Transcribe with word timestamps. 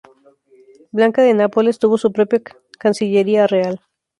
Blanca 0.91 1.21
de 1.21 1.35
Nápoles 1.35 1.77
tuvo 1.77 1.95
su 1.99 2.11
propia 2.11 2.41
Cancillería 2.79 3.45
Real. 3.45 3.81